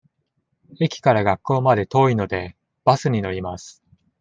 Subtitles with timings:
[0.79, 3.83] 駅から学校まで遠いので、バスに乗ります。